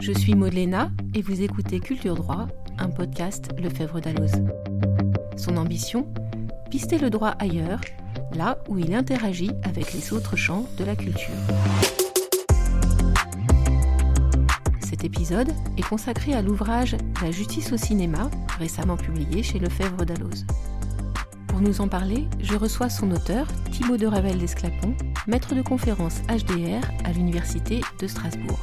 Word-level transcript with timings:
Je 0.00 0.12
suis 0.12 0.34
Maudelena 0.34 0.90
et 1.14 1.20
vous 1.20 1.42
écoutez 1.42 1.78
Culture 1.78 2.14
Droit, 2.14 2.48
un 2.78 2.88
podcast 2.88 3.50
Lefebvre 3.58 4.00
Dalloz. 4.00 4.32
Son 5.36 5.58
ambition 5.58 6.08
Pister 6.70 6.96
le 6.96 7.10
droit 7.10 7.34
ailleurs, 7.38 7.82
là 8.34 8.56
où 8.68 8.78
il 8.78 8.94
interagit 8.94 9.50
avec 9.62 9.92
les 9.92 10.14
autres 10.14 10.36
champs 10.36 10.64
de 10.78 10.84
la 10.84 10.96
culture. 10.96 11.34
Cet 14.80 15.04
épisode 15.04 15.52
est 15.76 15.86
consacré 15.86 16.32
à 16.32 16.40
l'ouvrage 16.40 16.96
La 17.22 17.30
justice 17.30 17.70
au 17.72 17.76
cinéma, 17.76 18.30
récemment 18.58 18.96
publié 18.96 19.42
chez 19.42 19.58
Lefebvre 19.58 20.06
Dalloz. 20.06 20.46
Pour 21.46 21.60
nous 21.60 21.82
en 21.82 21.88
parler, 21.88 22.26
je 22.40 22.56
reçois 22.56 22.88
son 22.88 23.10
auteur, 23.10 23.46
Thibaut 23.70 23.98
de 23.98 24.06
Ravel 24.06 24.38
d'Esclapon, 24.38 24.94
maître 25.26 25.54
de 25.54 25.60
conférence 25.60 26.22
HDR 26.28 26.88
à 27.04 27.12
l'Université 27.12 27.82
de 28.00 28.06
Strasbourg. 28.06 28.60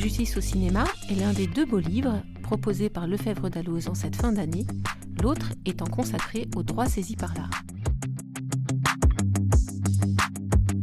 Justice 0.00 0.38
au 0.38 0.40
cinéma 0.40 0.84
est 1.10 1.14
l'un 1.14 1.34
des 1.34 1.46
deux 1.46 1.66
beaux 1.66 1.78
livres 1.78 2.22
proposés 2.42 2.88
par 2.88 3.06
Lefebvre 3.06 3.50
Dalloz 3.50 3.86
en 3.86 3.94
cette 3.94 4.16
fin 4.16 4.32
d'année, 4.32 4.64
l'autre 5.22 5.52
étant 5.66 5.84
consacré 5.84 6.48
aux 6.56 6.62
droits 6.62 6.86
saisis 6.86 7.16
par 7.16 7.34
l'art. 7.34 7.50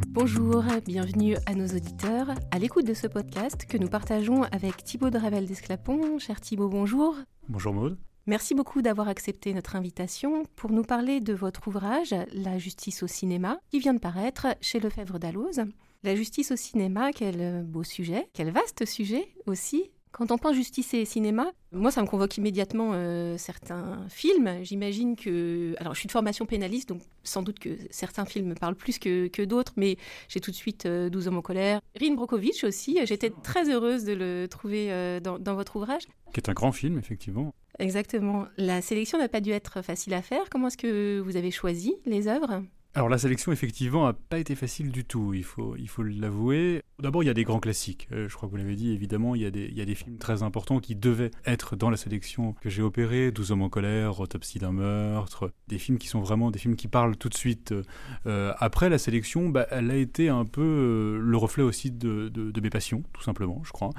Bonjour, 0.09 0.63
bienvenue 0.85 1.35
à 1.48 1.55
nos 1.55 1.66
auditeurs, 1.66 2.30
à 2.52 2.59
l'écoute 2.59 2.85
de 2.85 2.94
ce 2.94 3.08
podcast 3.08 3.66
que 3.66 3.77
nous 3.77 3.88
partageons 3.88 4.44
avec 4.44 4.84
Thibaut 4.84 5.09
de 5.09 5.17
Ravel 5.17 5.47
d'Esclapon. 5.47 6.20
Cher 6.20 6.39
Thibaut, 6.39 6.70
bonjour. 6.70 7.16
Bonjour 7.49 7.73
Maude. 7.73 7.97
Merci 8.27 8.53
beaucoup 8.53 8.84
d'avoir 8.84 9.08
accepté 9.08 9.52
notre 9.55 9.75
invitation 9.75 10.44
pour 10.55 10.72
nous 10.72 10.84
parler 10.84 11.22
de 11.22 11.34
votre 11.34 11.67
ouvrage 11.67 12.13
La 12.34 12.59
justice 12.59 13.02
au 13.02 13.08
cinéma, 13.08 13.58
qui 13.72 13.80
vient 13.80 13.95
de 13.95 13.99
paraître 13.99 14.45
chez 14.61 14.80
Lefebvre 14.80 15.17
Dalloz. 15.17 15.63
La 16.04 16.16
justice 16.16 16.52
au 16.52 16.56
cinéma, 16.56 17.12
quel 17.12 17.64
beau 17.64 17.84
sujet, 17.84 18.30
quel 18.34 18.52
vaste 18.52 18.86
sujet 18.86 19.28
aussi. 19.45 19.92
Quand 20.17 20.31
on 20.31 20.38
pense 20.39 20.56
justice 20.56 20.95
et 20.95 21.06
cinéma, 21.06 21.52
moi 21.72 21.92
ça 21.92 22.02
me 22.02 22.08
convoque 22.08 22.38
immédiatement 22.38 22.92
euh, 22.94 23.38
certains 23.38 24.04
films. 24.09 24.64
J'imagine 24.64 25.16
que... 25.16 25.76
Alors 25.80 25.94
je 25.94 26.00
suis 26.00 26.08
de 26.08 26.12
formation 26.12 26.48
pénaliste, 26.48 26.89
donc 26.89 27.04
sans 27.23 27.44
doute 27.44 27.59
que 27.59 27.78
certains 27.92 28.26
films 28.26 28.48
me 28.48 28.56
parlent 28.56 28.76
plus 28.76 28.98
que, 28.98 29.28
que 29.28 29.44
d'autres, 29.44 29.73
mais 29.76 29.98
j'ai 30.28 30.39
tout 30.39 30.50
de 30.50 30.56
suite 30.56 30.88
12 30.88 30.88
euh, 30.88 31.30
hommes 31.30 31.38
en 31.38 31.42
colère. 31.44 31.81
Rin 32.00 32.16
Brokovich 32.16 32.64
aussi, 32.64 32.98
j'étais 33.04 33.30
très 33.44 33.70
heureuse 33.70 34.06
de 34.06 34.14
le 34.14 34.48
trouver 34.50 34.92
euh, 34.92 35.20
dans, 35.20 35.38
dans 35.38 35.54
votre 35.54 35.76
ouvrage. 35.76 36.04
Qui 36.34 36.39
est 36.39 36.50
un 36.50 36.54
grand 36.54 36.72
film, 36.72 36.98
effectivement. 36.98 37.54
Exactement. 37.78 38.48
La 38.58 38.82
sélection 38.82 39.20
n'a 39.20 39.30
pas 39.30 39.42
dû 39.42 39.52
être 39.52 39.84
facile 39.84 40.16
à 40.16 40.23
faire. 40.23 40.50
Comment 40.50 40.67
est-ce 40.67 40.78
que 40.78 41.20
vous 41.20 41.38
avez 41.38 41.52
choisi 41.52 41.95
les 42.08 42.28
œuvres? 42.28 42.64
Alors 42.98 43.09
la 43.09 43.20
sélection 43.20 43.52
effectivement 43.52 44.08
n'a 44.08 44.14
pas 44.14 44.40
été 44.40 44.56
facile 44.56 44.92
du 44.92 45.06
tout, 45.06 45.36
il 45.36 45.44
faut 45.44 45.76
il 45.76 45.88
faut 45.88 46.02
l'avouer. 46.02 46.81
D'abord 47.00 47.22
il 47.22 47.28
y 47.28 47.30
a 47.30 47.36
des 47.36 47.44
grands 47.44 47.59
classiques, 47.59 48.08
euh, 48.12 48.28
je 48.28 48.36
crois 48.36 48.50
que 48.50 48.52
vous 48.54 48.58
l'avez 48.58 48.76
dit 48.76 48.92
évidemment, 48.92 49.36
il 49.36 49.44
y, 49.44 49.45
a 49.45 49.52
des, 49.52 49.66
il 49.66 49.78
y 49.78 49.81
a 49.81 49.86
des 49.86 49.94
films 49.94 50.17
très 50.17 50.42
importants 50.42 50.80
qui 50.80 50.95
devaient 50.95 51.30
être 51.45 51.76
dans 51.76 51.92
la 51.92 51.98
sélection 51.98 52.54
que 52.54 52.72
j'ai 52.72 52.81
opérée, 52.81 53.30
12 53.31 53.52
hommes 53.52 53.62
en 53.62 53.70
colère, 53.70 54.20
Autopsie 54.20 54.58
d'un 54.58 54.72
meurtre, 54.72 55.52
des 55.67 55.78
films 55.78 56.00
qui 56.00 56.08
sont 56.08 56.22
vraiment 56.22 56.50
des 56.50 56.58
films 56.58 56.76
qui 56.76 56.88
parlent 56.88 57.16
tout 57.16 57.30
de 57.30 57.36
suite. 57.36 57.72
Euh, 58.26 58.52
après 58.58 58.89
la 58.89 58.98
sélection, 58.98 59.50
bah, 59.50 59.67
elle 59.70 59.92
a 59.92 59.95
été 59.95 60.30
un 60.30 60.45
peu 60.45 60.64
euh, 60.64 61.20
le 61.22 61.38
reflet 61.38 61.61
aussi 61.61 61.92
de, 61.92 62.30
de, 62.30 62.61
mes 62.61 62.72
passions, 62.72 63.04
tout 63.14 63.22
simplement, 63.22 63.61
je 63.64 63.73
crois. 63.73 63.92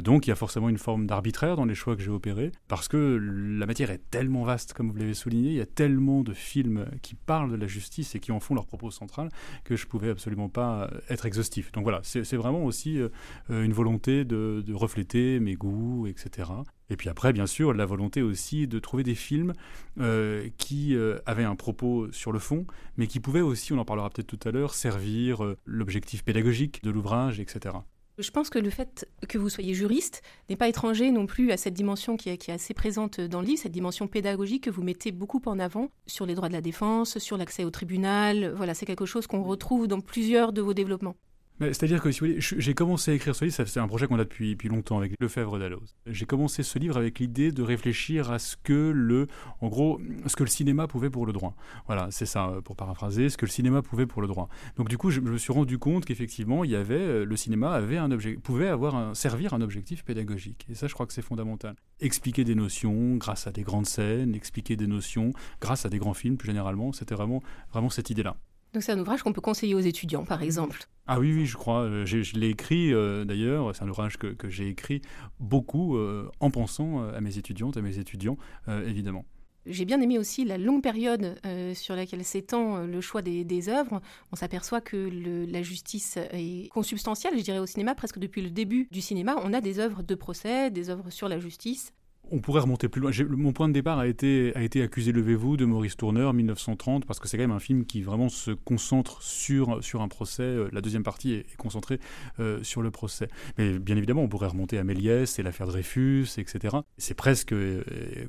donc 0.00 0.28
il 0.28 0.30
y 0.30 0.32
a 0.32 0.36
forcément 0.36 0.68
une 0.68 0.78
forme 0.78 1.08
d'arbitraire 1.08 1.56
dans 1.56 1.64
les 1.64 1.74
choix 1.74 1.96
que 1.96 2.02
j'ai 2.02 2.10
opérés, 2.12 2.52
parce 2.68 2.86
que 2.86 3.18
la 3.58 3.66
matière 3.66 3.90
est 3.90 4.08
tellement 4.12 4.44
vaste, 4.44 4.74
comme 4.74 4.92
vous 4.92 4.96
l'avez 4.96 5.14
souligné, 5.14 5.50
il 5.50 5.56
y 5.56 5.60
a 5.60 5.66
tellement 5.66 6.22
de 6.22 6.32
films 6.32 6.86
qui 7.02 7.16
parlent 7.16 7.50
de 7.50 7.56
la 7.56 7.66
justice 7.66 8.14
et 8.14 8.20
qui 8.20 8.30
en 8.30 8.38
font 8.44 8.54
leur 8.54 8.66
propos 8.66 8.90
central 8.90 9.28
que 9.64 9.76
je 9.76 9.86
pouvais 9.86 10.10
absolument 10.10 10.48
pas 10.48 10.90
être 11.08 11.26
exhaustif. 11.26 11.72
Donc 11.72 11.84
voilà, 11.84 12.00
c'est 12.02 12.36
vraiment 12.36 12.64
aussi 12.64 12.98
euh, 12.98 13.08
une 13.50 13.72
volonté 13.72 14.24
de, 14.24 14.64
refléter 14.72 15.40
mes 15.40 15.54
goûts, 15.54 16.06
etc. 16.06 16.50
Et 16.90 16.96
puis 16.96 17.08
après, 17.08 17.32
bien 17.32 17.46
sûr, 17.46 17.72
la 17.72 17.86
volonté 17.86 18.22
aussi 18.22 18.66
de 18.66 18.78
trouver 18.78 19.02
des 19.02 19.14
films 19.14 19.52
euh, 20.00 20.48
qui 20.58 20.94
euh, 20.94 21.18
avaient 21.26 21.44
un 21.44 21.56
propos 21.56 22.10
sur 22.12 22.32
le 22.32 22.38
fond, 22.38 22.66
mais 22.96 23.06
qui 23.06 23.20
pouvaient 23.20 23.40
aussi, 23.40 23.72
on 23.72 23.78
en 23.78 23.84
parlera 23.84 24.10
peut-être 24.10 24.26
tout 24.26 24.48
à 24.48 24.50
l'heure, 24.50 24.74
servir 24.74 25.54
l'objectif 25.64 26.24
pédagogique 26.24 26.82
de 26.82 26.90
l'ouvrage, 26.90 27.40
etc. 27.40 27.76
Je 28.18 28.30
pense 28.30 28.48
que 28.48 28.60
le 28.60 28.70
fait 28.70 29.08
que 29.28 29.38
vous 29.38 29.48
soyez 29.48 29.74
juriste 29.74 30.22
n'est 30.48 30.54
pas 30.54 30.68
étranger 30.68 31.10
non 31.10 31.26
plus 31.26 31.50
à 31.50 31.56
cette 31.56 31.74
dimension 31.74 32.16
qui 32.16 32.28
est, 32.28 32.48
assez 32.48 32.72
présente 32.72 33.20
dans 33.20 33.40
le 33.40 33.46
livre, 33.46 33.60
cette 33.60 33.72
dimension 33.72 34.06
pédagogique 34.06 34.64
que 34.64 34.70
vous 34.70 34.84
mettez 34.84 35.10
beaucoup 35.10 35.42
en 35.46 35.58
avant 35.58 35.90
sur 36.06 36.24
les 36.24 36.36
droits 36.36 36.48
de 36.48 36.52
la 36.52 36.60
défense, 36.60 37.18
sur 37.18 37.36
l'accès 37.36 37.64
au 37.64 37.70
tribunal. 37.70 38.52
Voilà, 38.56 38.74
c'est 38.74 38.86
quelque 38.86 39.06
chose 39.06 39.26
qu'on 39.26 39.42
retrouve 39.42 39.88
dans 39.88 40.00
plusieurs 40.00 40.52
de 40.52 40.62
vos 40.62 40.74
développements. 40.74 41.16
C'est-à-dire 41.60 42.02
que 42.02 42.10
j'ai 42.10 42.74
commencé 42.74 43.12
à 43.12 43.14
écrire 43.14 43.34
ce 43.36 43.44
livre, 43.44 43.64
c'est 43.64 43.78
un 43.78 43.86
projet 43.86 44.08
qu'on 44.08 44.18
a 44.18 44.24
depuis, 44.24 44.56
longtemps 44.64 44.98
avec 44.98 45.12
Lefebvre 45.20 45.60
Dalloz. 45.60 45.94
J'ai 46.06 46.26
commencé 46.26 46.64
ce 46.64 46.80
livre 46.80 46.96
avec 46.96 47.20
l'idée 47.20 47.52
de 47.52 47.62
réfléchir 47.62 48.32
à 48.32 48.40
ce 48.40 48.56
que 48.56 48.90
le, 48.92 49.28
en 49.60 49.68
gros, 49.68 50.00
ce 50.26 50.34
que 50.34 50.42
le 50.42 50.48
cinéma 50.48 50.88
pouvait 50.88 51.10
pour 51.10 51.26
le 51.26 51.32
droit. 51.32 51.54
Voilà, 51.86 52.08
c'est 52.10 52.26
ça, 52.26 52.48
euh, 52.48 52.60
pour 52.60 52.74
paraphraser, 52.74 53.28
ce 53.28 53.36
que 53.36 53.46
le 53.46 53.50
cinéma 53.52 53.82
pouvait 53.82 54.06
pour 54.06 54.20
le 54.20 54.26
droit. 54.26 54.48
Donc 54.76 54.88
du 54.88 54.98
coup, 54.98 55.10
je, 55.10 55.20
me 55.20 55.38
suis 55.38 55.52
rendu 55.52 55.78
compte 55.78 56.04
qu'effectivement, 56.04 56.64
il 56.64 56.72
y 56.72 56.76
avait, 56.76 56.94
euh, 56.98 57.24
le 57.24 57.36
cinéma 57.36 57.72
avait 57.72 57.98
un 57.98 58.10
objet, 58.10 58.34
pouvait 58.34 58.68
avoir 58.68 59.14
servir 59.14 59.54
un 59.54 59.60
objectif 59.60 60.04
pédagogique. 60.04 60.66
Et 60.68 60.74
ça, 60.74 60.88
je 60.88 60.94
crois 60.94 61.06
que 61.06 61.12
c'est 61.12 61.22
fondamental. 61.22 61.76
Expliquer 62.00 62.42
des 62.42 62.56
notions 62.56 63.14
grâce 63.14 63.46
à 63.46 63.52
des 63.52 63.62
grandes 63.62 63.86
scènes, 63.86 64.34
expliquer 64.34 64.74
des 64.74 64.88
notions 64.88 65.30
grâce 65.60 65.86
à 65.86 65.88
des 65.88 65.98
grands 65.98 66.14
films 66.14 66.36
plus 66.36 66.48
généralement, 66.48 66.92
c'était 66.92 67.14
vraiment, 67.14 67.42
vraiment 67.70 67.90
cette 67.90 68.10
idée-là. 68.10 68.36
Donc 68.74 68.82
c'est 68.82 68.90
un 68.90 68.98
ouvrage 68.98 69.22
qu'on 69.22 69.32
peut 69.32 69.40
conseiller 69.40 69.76
aux 69.76 69.80
étudiants, 69.80 70.24
par 70.24 70.42
exemple. 70.42 70.88
Ah 71.06 71.20
oui, 71.20 71.32
oui, 71.32 71.46
je 71.46 71.56
crois. 71.56 71.82
Euh, 71.82 72.04
je, 72.04 72.36
l'ai 72.36 72.48
écrit 72.48 72.92
euh, 72.92 73.24
d'ailleurs. 73.24 73.74
C'est 73.74 73.84
un 73.84 73.88
ouvrage 73.88 74.18
que, 74.18 74.34
j'ai 74.48 74.68
écrit 74.68 75.00
beaucoup 75.38 75.96
euh, 75.96 76.28
en 76.40 76.50
pensant 76.50 77.08
à 77.08 77.20
mes 77.20 77.38
étudiantes, 77.38 77.76
à 77.76 77.82
mes 77.82 77.98
étudiants, 77.98 78.36
évidemment. 78.68 79.24
J'ai 79.66 79.86
bien 79.86 80.00
aimé 80.02 80.18
aussi 80.18 80.44
la 80.44 80.58
longue 80.58 80.82
période 80.82 81.40
sur 81.74 81.96
laquelle 81.96 82.22
s'étend 82.22 82.84
le 82.84 83.00
choix 83.00 83.22
des, 83.22 83.68
œuvres. 83.70 84.02
On 84.32 84.36
s'aperçoit 84.36 84.82
que 84.82 85.08
la 85.50 85.62
justice 85.62 86.18
est 86.32 86.68
consubstantielle, 86.68 87.38
je 87.38 87.42
dirais, 87.42 87.60
au 87.60 87.66
cinéma, 87.66 87.94
presque 87.94 88.18
depuis 88.18 88.42
le 88.42 88.50
début 88.50 88.88
du 88.90 89.00
cinéma. 89.00 89.36
On 89.42 89.54
a 89.54 89.62
des 89.62 89.78
œuvres 89.78 90.02
de 90.02 90.14
procès, 90.14 90.70
des 90.70 90.90
œuvres 90.90 91.08
sur 91.08 91.28
la 91.28 91.38
justice 91.38 91.94
on 92.30 92.40
pourrait 92.40 92.60
remonter 92.60 92.88
plus 92.88 93.00
loin. 93.00 93.10
Mon 93.30 93.52
point 93.52 93.68
de 93.68 93.72
départ 93.72 93.98
a 93.98 94.06
été, 94.06 94.52
a 94.54 94.62
été 94.62 94.82
Accusé 94.82 95.12
levez-vous 95.12 95.56
de 95.56 95.64
Maurice 95.64 95.96
Tourneur, 95.96 96.32
1930, 96.32 97.06
parce 97.06 97.20
que 97.20 97.28
c'est 97.28 97.36
quand 97.36 97.42
même 97.42 97.52
un 97.52 97.60
film 97.60 97.84
qui 97.84 98.02
vraiment 98.02 98.28
se 98.28 98.50
concentre 98.50 99.22
sur, 99.22 99.82
sur 99.82 100.02
un 100.02 100.08
procès. 100.08 100.42
Euh, 100.42 100.68
la 100.72 100.80
deuxième 100.80 101.02
partie 101.02 101.32
est, 101.32 101.56
concentrée 101.56 102.00
euh, 102.40 102.62
sur 102.62 102.82
le 102.82 102.90
procès. 102.90 103.28
Mais 103.58 103.78
bien 103.78 103.96
évidemment, 103.96 104.22
on 104.22 104.28
pourrait 104.28 104.48
remonter 104.48 104.78
à 104.78 104.84
Méliès 104.84 105.38
et 105.38 105.42
l'affaire 105.42 105.66
Dreyfus, 105.66 106.26
etc. 106.38 106.76
C'est 106.98 107.14
presque 107.14 107.52
euh, 107.52 107.82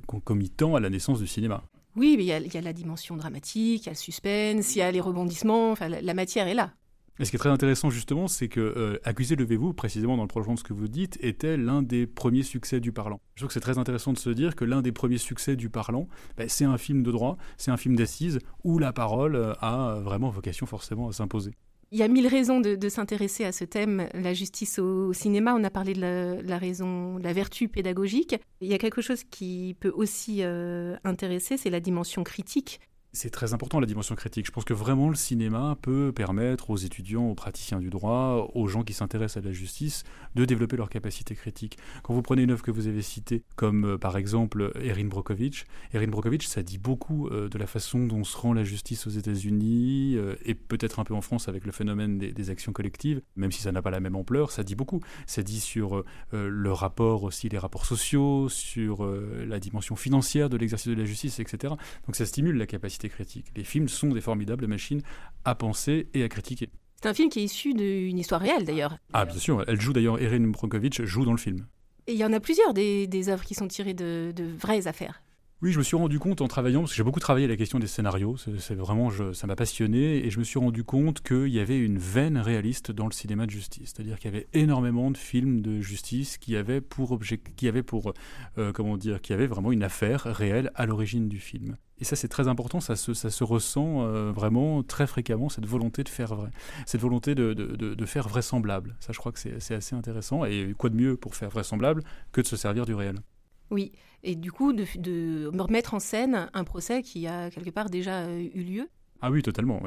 concomitant 0.08 0.76
à 0.76 0.80
la 0.80 0.90
naissance 0.90 1.20
du 1.20 1.28
cinéma. 1.28 1.64
Oui, 1.96 2.16
mais 2.18 2.26
il 2.26 2.54
y, 2.54 2.58
a 2.58 2.62
la 2.62 2.74
dimension 2.74 3.16
dramatique, 3.16 3.84
il 3.84 3.86
y 3.86 3.90
a 3.90 3.94
le 3.94 3.98
suspense, 3.98 4.76
il 4.76 4.80
y 4.80 4.82
a 4.82 4.92
les 4.92 5.00
rebondissements, 5.00 5.72
enfin, 5.72 5.88
la 5.88 6.14
matière 6.14 6.48
est 6.48 6.54
là. 6.54 6.74
Et 7.18 7.26
ce 7.26 7.30
qui 7.30 7.38
est 7.38 7.40
très 7.40 7.50
intéressant 7.50 7.90
justement, 7.90 8.28
c'est 8.28 8.50
que 8.50 8.60
euh, 8.60 9.00
Accusé 9.06 9.36
levez-vous, 9.36 9.74
précisément 9.74 10.18
dans 10.18 10.24
le 10.24 10.28
prolongement 10.28 10.56
de 10.56 10.60
ce 10.60 10.64
que 10.66 10.74
vous 10.74 10.90
dites, 10.90 11.18
était 11.22 11.56
l'un 11.56 11.82
des 11.82 12.08
premiers 12.08 12.44
succès 12.44 12.82
du 12.82 12.92
parlant. 12.92 13.22
Je 13.36 13.42
trouve 13.42 13.48
que 13.48 13.54
c'est 13.54 13.62
très 13.62 13.78
intéressant 13.78 14.12
de 14.12 14.18
se 14.18 14.30
dire 14.30 14.56
que 14.56 14.66
l'un 14.66 14.82
des 14.82 14.92
premiers 14.92 15.18
succès 15.18 15.56
du 15.56 15.70
parlant, 15.70 16.10
ben, 16.38 16.50
c'est 16.50 16.66
un 16.66 16.78
film 16.78 17.04
de 17.04 17.12
droit, 17.12 17.38
c'est 17.58 17.72
un 17.72 17.78
film 17.78 17.96
d'assises 17.96 18.40
où 18.66 18.80
la 18.80 18.92
parole 18.92 19.36
euh, 19.36 19.54
a 19.62 20.00
vraiment 20.02 20.30
vocation 20.30 20.66
forcément 20.66 21.08
à 21.08 21.14
s'imposer. 21.14 21.52
Il 21.92 22.00
y 22.00 22.04
a 22.04 22.08
mille 22.10 22.28
raisons 22.28 22.60
de, 22.60 22.90
s'intéresser 22.90 23.46
à 23.46 23.54
ce 23.54 23.64
thème, 23.64 24.10
la 24.14 24.34
justice 24.34 24.80
au, 24.80 25.14
cinéma. 25.14 25.56
On 25.56 25.64
a 25.64 25.70
parlé 25.70 25.94
de 25.94 26.42
la, 26.44 26.58
raison, 26.58 27.20
de 27.20 27.24
la 27.24 27.32
vertu 27.32 27.70
pédagogique. 27.70 28.36
Il 28.60 28.68
y 28.68 28.74
a 28.74 28.78
quelque 28.78 29.02
chose 29.02 29.24
qui 29.24 29.78
peut 29.80 29.94
aussi 29.96 30.40
euh, 30.42 30.98
intéresser, 31.06 31.56
c'est 31.56 31.70
la 31.70 31.80
dimension 31.80 32.24
critique 32.24 32.82
c'est 33.16 33.30
très 33.30 33.54
important 33.54 33.80
la 33.80 33.88
dimension 33.88 34.14
critique. 34.14 34.46
Je 34.46 34.52
pense 34.52 34.66
que 34.66 34.74
vraiment 34.74 35.10
le 35.10 35.16
cinéma 35.16 35.78
peut 35.82 36.12
permettre 36.14 36.70
aux 36.70 36.78
étudiants, 36.78 37.30
aux 37.30 37.34
praticiens 37.34 37.80
du 37.80 37.90
droit, 37.90 38.52
aux 38.54 38.68
gens 38.68 38.84
qui 38.84 38.94
s'intéressent 38.94 39.44
à 39.44 39.48
la 39.48 39.54
justice 39.54 40.04
de 40.36 40.46
développer 40.46 40.76
leur 40.76 40.90
capacité 40.90 41.34
critique. 41.34 41.78
Quand 42.04 42.14
vous 42.14 42.22
prenez 42.22 42.44
une 42.44 42.52
œuvre 42.52 42.62
que 42.62 42.72
vous 42.72 42.88
avez 42.88 43.02
citée, 43.02 43.44
comme 43.56 43.86
euh, 43.86 43.98
par 43.98 44.18
exemple 44.18 44.72
Erin 44.82 45.06
Brockovich, 45.06 45.66
Erin 45.94 46.08
Brockovich, 46.08 46.46
ça 46.48 46.62
dit 46.62 46.78
beaucoup 46.78 47.28
euh, 47.28 47.48
de 47.48 47.58
la 47.58 47.68
façon 47.68 48.06
dont 48.06 48.24
se 48.24 48.38
rend 48.38 48.54
la 48.54 48.64
justice 48.64 49.08
aux 49.08 49.12
États-Unis 49.12 50.16
euh, 50.18 50.36
et 50.44 50.54
peut-être 50.54 51.00
un 51.00 51.06
peu 51.06 51.14
en 51.14 51.22
France 51.22 51.48
avec 51.48 51.66
le 51.66 51.72
phénomène 51.72 52.18
des, 52.18 52.50
actions 52.50 52.74
collectives, 52.74 53.22
même 53.36 53.52
si 53.52 53.64
ça 53.64 53.72
n'a 53.72 53.82
pas 53.82 53.90
la 53.90 54.00
même 54.00 54.16
ampleur, 54.16 54.52
ça 54.52 54.64
dit 54.64 54.76
beaucoup. 54.76 55.00
Ça 55.26 55.42
dit 55.42 55.60
sur 55.60 56.04
le 56.32 56.72
rapport 56.72 57.24
aussi, 57.24 57.50
les 57.50 57.58
rapports 57.58 57.88
sociaux, 57.88 58.50
sur 58.50 59.04
la 59.04 59.60
dimension 59.60 59.96
financière 59.96 60.48
de 60.48 60.58
l'exercice 60.58 60.90
de 60.90 60.94
la 60.94 61.06
justice, 61.06 61.40
etc. 61.40 61.74
Donc 62.06 62.16
ça 62.16 62.28
stimule 62.28 62.58
la 62.58 62.68
capacité 62.68 63.05
critique. 63.10 63.48
Les 63.56 63.64
films 63.64 63.88
sont 63.88 64.10
des 64.10 64.22
formidables 64.22 64.68
machines 64.68 65.02
à 65.44 65.56
penser 65.56 66.08
et 66.14 66.24
à 66.24 66.30
critiquer. 66.30 66.70
C'est 67.02 67.10
un 67.10 67.14
film 67.14 67.30
qui 67.30 67.40
est 67.40 67.44
issu 67.44 67.74
d'une 67.74 68.18
histoire 68.18 68.42
réelle 68.42 68.66
d'ailleurs. 68.66 68.98
Ah 69.14 69.26
bien 69.26 69.38
sûr, 69.38 69.64
elle 69.68 69.80
joue 69.80 69.94
d'ailleurs, 69.94 70.20
Erin 70.22 70.48
Brockovich 70.48 71.04
joue 71.04 71.26
dans 71.26 71.32
le 71.32 71.38
film. 71.38 71.68
Et 72.08 72.14
il 72.14 72.18
y 72.18 72.26
en 72.26 72.34
a 72.34 72.40
plusieurs 72.40 72.74
des, 72.74 73.30
œuvres 73.30 73.44
qui 73.44 73.56
sont 73.56 73.68
tirées 73.68 73.94
de, 73.94 74.34
vraies 74.60 74.88
affaires. 74.88 75.22
Oui, 75.62 75.72
je 75.72 75.78
me 75.78 75.84
suis 75.84 75.96
rendu 75.96 76.20
compte 76.20 76.42
en 76.42 76.50
travaillant, 76.50 76.82
parce 76.82 76.92
que 76.92 76.98
j'ai 76.98 77.04
beaucoup 77.04 77.22
travaillé 77.22 77.48
la 77.48 77.56
question 77.56 77.80
des 77.80 77.88
scénarios, 77.88 78.36
c'est 78.38 78.76
vraiment, 78.76 79.10
ça 79.34 79.48
m'a 79.48 79.56
passionné, 79.56 80.26
et 80.26 80.30
je 80.30 80.38
me 80.38 80.44
suis 80.44 80.60
rendu 80.60 80.84
compte 80.84 81.22
qu'il 81.22 81.48
y 81.48 81.60
avait 81.60 81.80
une 81.80 81.98
veine 81.98 82.38
réaliste 82.38 82.92
dans 82.92 83.06
le 83.06 83.14
cinéma 83.14 83.46
de 83.46 83.52
justice. 83.52 83.94
C'est-à-dire 83.96 84.20
qu'il 84.20 84.32
y 84.32 84.36
avait 84.36 84.48
énormément 84.54 85.12
de 85.12 85.18
films 85.18 85.62
de 85.62 85.80
justice 85.80 86.38
qui 86.38 86.58
avaient 86.58 86.82
pour 86.82 87.14
objet, 87.14 87.38
qui 87.38 87.70
avaient 87.70 87.84
pour, 87.84 88.14
euh, 88.58 88.74
comment 88.74 88.98
dire, 88.98 89.22
qui 89.22 89.32
avaient 89.32 89.48
vraiment 89.48 89.72
une 89.72 89.84
affaire 89.84 90.24
réelle 90.24 90.72
à 90.76 90.86
l'origine 90.86 91.30
du 91.30 91.40
film. 91.40 91.78
Et 92.00 92.04
ça, 92.04 92.18
c'est 92.18 92.28
très 92.28 92.50
important, 92.50 92.82
ça 92.82 92.98
se, 92.98 93.14
ça 93.14 93.30
se 93.30 93.44
ressent 93.46 94.04
euh, 94.04 94.34
vraiment 94.34 94.84
très 94.84 95.08
fréquemment, 95.08 95.48
cette 95.48 95.66
volonté 95.66 96.04
de 96.04 96.10
faire 96.10 96.36
vrai, 96.36 96.50
cette 96.86 97.00
volonté 97.00 97.34
de, 97.34 97.54
de, 97.54 97.96
de 97.96 98.06
faire 98.06 98.28
vraisemblable. 98.28 98.98
Ça, 99.00 99.14
je 99.14 99.20
crois 99.20 99.32
que 99.32 99.40
c'est 99.40 99.74
assez 99.74 99.96
intéressant, 99.96 100.44
et 100.44 100.76
quoi 100.78 100.90
de 100.90 100.96
mieux 100.96 101.16
pour 101.16 101.34
faire 101.34 101.50
vraisemblable 101.50 102.04
que 102.34 102.42
de 102.42 102.46
se 102.46 102.58
servir 102.58 102.86
du 102.86 102.94
réel. 102.94 103.16
Oui, 103.72 103.92
et 104.24 104.36
du 104.36 104.52
coup, 104.52 104.74
de, 104.74 105.48
remettre 105.58 105.94
en 105.94 106.00
scène 106.00 106.50
un 106.54 106.64
procès 106.64 107.02
qui 107.02 107.28
a 107.28 107.50
quelque 107.50 107.70
part 107.70 107.90
déjà 107.90 108.22
euh, 108.22 108.50
eu 108.54 108.64
lieu. 108.64 108.90
Ah 109.22 109.32
oui, 109.32 109.42
totalement. 109.42 109.82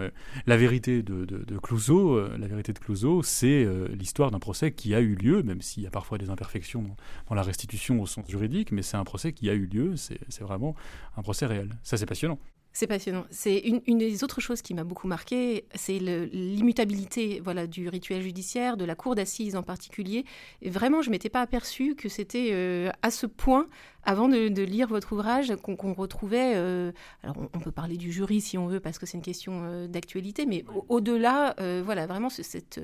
La 0.47 0.57
vérité 0.57 1.03
de, 1.03 1.25
de, 1.25 1.45
de 1.45 1.59
Clouseau, 1.59 2.17
euh, 2.17 2.37
la 2.39 2.47
vérité 2.47 2.73
de 2.73 2.79
Clouseau, 2.79 3.23
c'est 3.23 3.65
euh, 3.65 3.87
l'histoire 3.89 4.31
d'un 4.31 4.39
procès 4.39 4.73
qui 4.73 4.95
a 4.95 5.01
eu 5.01 5.15
lieu, 5.15 5.43
même 5.43 5.61
s'il 5.61 5.83
y 5.83 5.87
a 5.87 5.91
parfois 5.91 6.19
des 6.19 6.31
imperfections 6.31 6.83
dans, 6.83 6.97
dans, 7.29 7.35
la 7.35 7.43
restitution 7.43 8.01
au 8.01 8.07
sens 8.07 8.29
juridique, 8.29 8.73
mais 8.73 8.83
c'est 8.83 8.97
un 8.97 9.05
procès 9.05 9.33
qui 9.33 9.51
a 9.51 9.55
eu 9.55 9.67
lieu. 9.67 9.95
C'est 9.97 10.41
vraiment 10.41 10.75
un 11.17 11.23
procès 11.23 11.47
réel. 11.47 11.77
Ça, 11.83 11.97
c'est 11.97 12.07
passionnant. 12.07 12.39
C'est 12.73 12.87
passionnant. 12.87 13.25
C'est 13.31 13.59
une, 13.59 13.81
une, 13.87 13.99
des 13.99 14.23
autres 14.23 14.41
choses 14.41 14.63
qui 14.63 14.75
m'a 14.75 14.85
beaucoup 14.85 15.09
marqué, 15.09 15.65
c'est 15.75 15.99
l'immutabilité 15.99 17.41
voilà, 17.43 17.67
du 17.67 17.89
rituel 17.89 18.23
judiciaire, 18.23 18.77
de 18.77 18.85
la 18.85 18.95
cour 18.95 19.15
d'assises 19.15 19.57
en 19.57 19.63
particulier. 19.63 20.25
Et 20.63 20.71
vraiment, 20.71 21.03
je 21.03 21.11
m'étais 21.11 21.29
pas 21.29 21.41
aperçue 21.41 21.97
que 21.97 22.09
c'était 22.09 22.51
euh, 22.53 22.91
à 23.03 23.11
ce 23.11 23.27
point, 23.27 23.67
avant 24.05 24.29
de, 24.29 24.49
de 24.49 24.63
lire 24.63 24.89
votre 24.89 25.13
ouvrage, 25.13 25.55
qu'on 25.57 25.77
qu 25.77 25.93
retrouvait. 25.99 26.53
Euh, 26.55 26.93
alors, 27.23 27.37
on, 27.39 27.49
on, 27.53 27.59
peut 27.59 27.73
parler 27.73 27.97
du 27.97 28.13
jury 28.13 28.41
si 28.41 28.59
on 28.59 28.67
veut, 28.67 28.81
parce 28.81 28.99
que 28.99 29.07
c'est 29.07 29.17
une 29.17 29.25
question 29.25 29.63
euh, 29.65 29.89
d'actualité, 29.89 30.47
mais 30.47 30.65
au-delà, 30.89 31.57
voilà, 31.83 32.07
vraiment 32.07 32.31
cette 32.31 32.81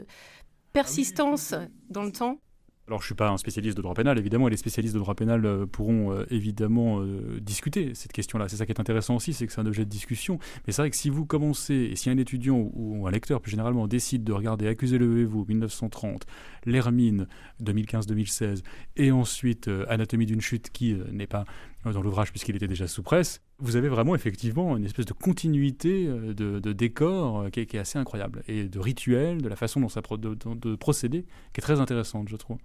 persistance 0.72 1.54
dans 1.88 2.02
le 2.02 2.10
temps 2.10 2.40
alors 2.86 3.00
je 3.00 3.04
ne 3.04 3.06
suis 3.06 3.14
pas 3.14 3.30
un 3.30 3.38
spécialiste 3.38 3.78
de 3.78 3.82
droit 3.82 3.94
pénal, 3.94 4.18
évidemment, 4.18 4.46
et 4.48 4.50
les 4.50 4.58
spécialistes 4.58 4.92
de 4.92 4.98
droit 4.98 5.14
pénal 5.14 5.46
euh, 5.46 5.64
pourront 5.64 6.12
euh, 6.12 6.26
évidemment 6.28 7.00
euh, 7.00 7.40
discuter 7.40 7.94
cette 7.94 8.12
question-là. 8.12 8.46
C'est 8.48 8.56
ça 8.56 8.66
qui 8.66 8.72
est 8.72 8.80
intéressant 8.80 9.16
aussi, 9.16 9.32
c'est 9.32 9.46
que 9.46 9.52
c'est 9.54 9.60
un 9.62 9.66
objet 9.66 9.86
de 9.86 9.90
discussion. 9.90 10.38
Mais 10.66 10.72
c'est 10.74 10.82
vrai 10.82 10.90
que 10.90 10.96
si 10.96 11.08
vous 11.08 11.24
commencez, 11.24 11.74
et 11.74 11.96
si 11.96 12.10
un 12.10 12.18
étudiant 12.18 12.70
ou 12.74 13.06
un 13.06 13.10
lecteur 13.10 13.40
plus 13.40 13.50
généralement 13.50 13.86
décide 13.86 14.22
de 14.22 14.32
regarder 14.32 14.68
Accusez-le 14.68 15.20
et 15.20 15.24
vous, 15.24 15.46
1930, 15.46 16.26
L'Hermine, 16.66 17.26
2015-2016, 17.62 18.62
et 18.96 19.12
ensuite 19.12 19.70
Anatomie 19.88 20.26
d'une 20.26 20.40
chute 20.40 20.70
qui 20.70 20.94
n'est 21.12 21.26
pas 21.26 21.44
dans 21.84 22.02
l'ouvrage 22.02 22.30
puisqu'il 22.30 22.56
était 22.56 22.68
déjà 22.68 22.86
sous 22.86 23.02
presse, 23.02 23.42
vous 23.58 23.76
avez 23.76 23.88
vraiment 23.88 24.14
effectivement 24.14 24.76
une 24.76 24.84
espèce 24.84 25.04
de 25.06 25.12
continuité 25.12 26.06
de, 26.06 26.72
décor 26.72 27.50
qui 27.50 27.60
est, 27.60 27.74
assez 27.76 27.98
incroyable, 27.98 28.42
et 28.48 28.68
de 28.68 28.78
rituel, 28.78 29.42
de 29.42 29.48
la 29.48 29.56
façon 29.56 29.80
dont 29.80 29.88
ça 29.88 30.02
pro 30.02 30.16
de 30.16 30.74
procéder, 30.76 31.24
qui 31.52 31.60
est 31.60 31.62
très 31.62 31.80
intéressante, 31.80 32.28
je 32.28 32.36
trouve. 32.36 32.58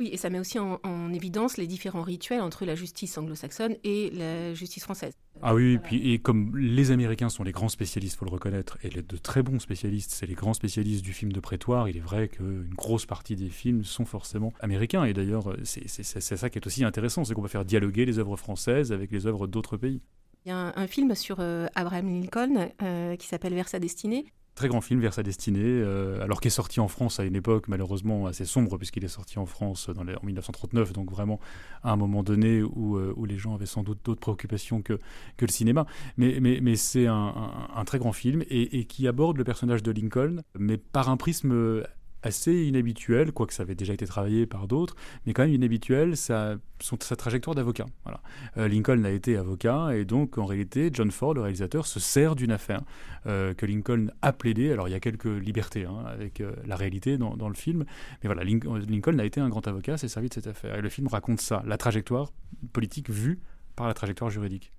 Oui, 0.00 0.08
et 0.10 0.16
ça 0.16 0.30
met 0.30 0.38
aussi 0.38 0.58
en, 0.58 0.80
en, 0.82 1.12
évidence 1.12 1.58
les 1.58 1.66
différents 1.66 2.02
rituels 2.02 2.40
entre 2.40 2.64
la 2.64 2.74
justice 2.74 3.18
anglo-saxonne 3.18 3.76
et 3.84 4.10
la 4.10 4.54
justice 4.54 4.82
française. 4.82 5.12
Ah 5.42 5.54
oui, 5.54 5.74
voilà. 5.74 5.88
puis, 5.88 6.14
et 6.14 6.18
comme 6.18 6.56
les 6.56 6.90
Américains 6.90 7.28
sont 7.28 7.44
les 7.44 7.52
grands 7.52 7.68
spécialistes, 7.68 8.18
faut 8.18 8.24
le 8.24 8.30
reconnaître, 8.30 8.78
et 8.82 8.88
les, 8.88 9.02
de 9.02 9.16
très 9.18 9.42
bons 9.42 9.58
spécialistes, 9.58 10.10
c'est 10.12 10.24
les 10.24 10.34
grands 10.34 10.54
spécialistes 10.54 11.04
du 11.04 11.12
film 11.12 11.32
de 11.32 11.40
prétoire, 11.40 11.86
il 11.90 11.98
est 11.98 12.00
vrai 12.00 12.28
qu'une 12.28 12.72
grosse 12.74 13.04
partie 13.04 13.36
des 13.36 13.50
films 13.50 13.84
sont 13.84 14.06
forcément 14.06 14.54
américains, 14.60 15.04
et 15.04 15.12
d'ailleurs 15.12 15.54
c'est 15.64 15.84
ça 15.92 16.48
qui 16.48 16.58
est 16.58 16.66
aussi 16.66 16.82
intéressant, 16.82 17.24
c'est 17.24 17.34
qu'on 17.34 17.42
va 17.42 17.48
faire 17.48 17.66
dialoguer 17.66 18.06
les 18.06 18.18
œuvres 18.18 18.36
françaises 18.36 18.92
avec 18.92 19.10
les 19.10 19.26
œuvres 19.26 19.46
d'autres 19.46 19.76
pays. 19.76 20.00
Il 20.46 20.48
y 20.48 20.52
a 20.52 20.56
un, 20.56 20.72
un 20.76 20.86
film 20.86 21.14
sur 21.14 21.40
euh, 21.40 21.66
Abraham 21.74 22.08
Lincoln 22.08 22.70
euh, 22.82 23.16
qui 23.16 23.26
s'appelle 23.26 23.52
Vers 23.52 23.68
sa 23.68 23.78
destinée, 23.78 24.24
très 24.54 24.68
grand 24.68 24.80
film 24.80 25.00
vers 25.00 25.14
sa 25.14 25.22
destinée, 25.22 25.60
euh, 25.64 26.22
alors 26.22 26.40
qu'il 26.40 26.48
est 26.48 26.50
sorti 26.50 26.80
en 26.80 26.88
France 26.88 27.20
à 27.20 27.24
une 27.24 27.36
époque 27.36 27.68
malheureusement 27.68 28.26
assez 28.26 28.44
sombre, 28.44 28.76
puisqu'il 28.76 29.04
est 29.04 29.08
sorti 29.08 29.38
en 29.38 29.46
France 29.46 29.88
dans 29.90 30.02
en 30.02 30.26
1939, 30.26 30.92
donc 30.92 31.10
vraiment 31.10 31.40
à 31.82 31.92
un 31.92 31.96
moment 31.96 32.22
donné 32.22 32.62
où, 32.62 32.96
euh, 32.96 33.14
où 33.16 33.24
les 33.24 33.38
gens 33.38 33.54
avaient 33.54 33.66
sans 33.66 33.82
doute 33.82 33.98
d'autres 34.04 34.20
préoccupations 34.20 34.82
que, 34.82 34.98
que 35.36 35.44
le 35.44 35.50
cinéma. 35.50 35.86
Mais, 36.16 36.38
mais, 36.40 36.60
mais 36.60 36.76
c'est 36.76 37.06
un, 37.06 37.52
un, 37.74 37.84
très 37.84 37.98
grand 37.98 38.12
film 38.12 38.42
et, 38.48 38.84
qui 38.84 39.08
aborde 39.08 39.36
le 39.36 39.44
personnage 39.44 39.82
de 39.82 39.90
Lincoln, 39.90 40.42
mais 40.58 40.76
par 40.76 41.08
un 41.08 41.16
prisme 41.16 41.82
assez 42.22 42.64
inhabituel, 42.64 43.32
quoique 43.32 43.52
ça 43.52 43.62
avait 43.62 43.74
déjà 43.74 43.94
été 43.94 44.06
travaillé 44.06 44.46
par 44.46 44.68
d'autres, 44.68 44.94
mais 45.26 45.32
quand 45.32 45.42
même 45.42 45.54
inhabituel, 45.54 46.16
sa, 46.16 46.56
sa 46.80 47.16
trajectoire 47.16 47.54
d'avocat. 47.54 47.86
Voilà. 48.04 48.20
Euh, 48.56 48.68
Lincoln 48.68 49.04
a 49.04 49.10
été 49.10 49.36
avocat, 49.36 49.90
et 49.94 50.04
donc 50.04 50.38
en 50.38 50.44
réalité, 50.44 50.90
John 50.92 51.10
Ford, 51.10 51.34
le 51.34 51.42
réalisateur, 51.42 51.86
se 51.86 52.00
sert 52.00 52.36
d'une 52.36 52.52
affaire 52.52 52.82
euh, 53.26 53.54
que 53.54 53.66
Lincoln 53.66 54.08
a 54.22 54.32
plaidé. 54.32 54.72
Alors 54.72 54.88
il 54.88 54.92
y 54.92 54.94
a 54.94 55.00
quelques 55.00 55.24
libertés 55.24 55.84
hein, 55.84 56.04
avec 56.06 56.40
euh, 56.40 56.52
la 56.66 56.76
réalité 56.76 57.18
dans, 57.18 57.36
dans, 57.36 57.48
le 57.48 57.54
film, 57.54 57.84
mais 58.22 58.32
voilà, 58.32 58.44
Lincoln 58.44 59.18
a 59.18 59.24
été 59.24 59.40
un 59.40 59.48
grand 59.48 59.66
avocat, 59.66 59.96
s'est 59.96 60.08
servi 60.08 60.28
de 60.28 60.34
cette 60.34 60.46
affaire. 60.46 60.76
Et 60.76 60.80
le 60.80 60.88
film 60.88 61.08
raconte 61.08 61.40
ça, 61.40 61.62
la 61.66 61.76
trajectoire 61.76 62.32
politique 62.72 63.10
vue 63.10 63.40
par 63.76 63.86
la 63.86 63.94
trajectoire 63.94 64.30
juridique. 64.30 64.72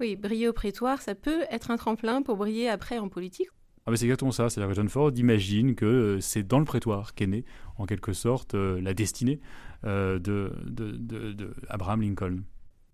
Oui, 0.00 0.16
briller 0.16 0.48
au 0.48 0.52
prétoire, 0.52 1.00
ça 1.02 1.14
peut 1.14 1.42
être 1.50 1.70
un 1.70 1.76
tremplin 1.76 2.22
pour 2.22 2.36
briller 2.36 2.68
après 2.68 2.98
en 2.98 3.08
politique 3.08 3.48
ah 3.86 3.90
ben 3.90 3.96
c'est 3.96 4.06
exactement 4.06 4.32
ça. 4.32 4.48
C'est-à-dire 4.48 4.70
que 4.70 4.76
John 4.76 4.88
Ford 4.88 5.12
imagine 5.14 5.74
que 5.74 5.84
euh, 5.84 6.20
c'est 6.20 6.42
dans 6.42 6.58
le 6.58 6.64
prétoire 6.64 7.14
qu'est 7.14 7.26
née, 7.26 7.44
en 7.76 7.84
quelque 7.84 8.14
sorte, 8.14 8.54
euh, 8.54 8.80
la 8.80 8.94
destinée 8.94 9.40
euh, 9.84 10.18
de, 10.18 10.52
de, 10.64 10.92
de, 10.92 11.32
de, 11.32 11.54
Abraham 11.68 12.00
Lincoln. 12.00 12.38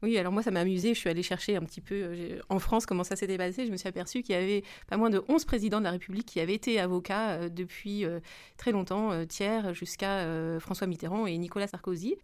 Oui, 0.03 0.17
alors 0.19 0.33
moi, 0.33 0.43
ça 0.43 0.51
m'a 0.51 0.61
amusé. 0.61 0.95
Je 0.95 0.99
suis 0.99 1.09
allée 1.11 1.23
chercher 1.23 1.57
un 1.57 1.61
petit 1.61 1.83
peu 1.83 2.41
en 2.49 2.59
France 2.59 2.87
comment 2.87 3.05
ça 3.05 3.17
s'était 3.17 3.37
passé. 3.37 3.67
Je 3.67 3.71
me 3.71 3.77
suis 3.77 3.89
aperçue 3.89 4.23
qu'il 4.23 4.35
y 4.35 4.39
avait 4.39 4.65
pas 4.89 4.97
moins 4.97 5.11
de 5.11 5.23
11 5.29 5.45
présidents 5.45 5.79
de 5.79 5.85
la 5.85 5.91
République 5.91 6.27
qui 6.27 6.41
avaient 6.41 6.55
été 6.55 6.81
avocats 6.81 7.51
depuis 7.51 8.07
très 8.57 8.73
longtemps, 8.73 9.27
Thiers 9.27 9.75
jusqu'à 9.75 10.59
François 10.59 10.87
Mitterrand 10.87 11.27
et 11.27 11.37
Nicolas 11.37 11.67
Sarkozy. 11.67 12.17